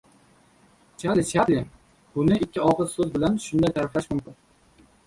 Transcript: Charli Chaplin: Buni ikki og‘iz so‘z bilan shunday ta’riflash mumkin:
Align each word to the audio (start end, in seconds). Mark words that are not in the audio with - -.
Charli 1.01 1.25
Chaplin: 1.31 1.69
Buni 2.17 2.41
ikki 2.47 2.65
og‘iz 2.73 2.97
so‘z 2.99 3.13
bilan 3.21 3.39
shunday 3.47 3.79
ta’riflash 3.79 4.15
mumkin: 4.17 4.43